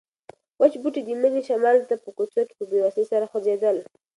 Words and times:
وچ 0.59 0.73
بوټي 0.81 1.01
د 1.05 1.09
مني 1.21 1.41
شمال 1.47 1.77
ته 1.89 1.95
په 2.03 2.09
کوڅه 2.17 2.41
کې 2.47 2.53
په 2.59 2.65
بې 2.69 2.79
وسۍ 2.85 3.05
سره 3.11 3.25
خوځېدل. 3.31 3.77